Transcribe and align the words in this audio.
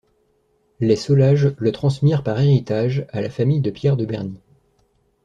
Les 0.79 0.95
Solages 0.95 1.53
le 1.59 1.71
transmirent 1.71 2.23
par 2.23 2.39
héritage 2.41 3.05
à 3.11 3.21
la 3.21 3.29
famille 3.29 3.61
de 3.61 3.69
Pierre 3.69 3.97
de 3.97 4.05
Bernis. 4.07 4.41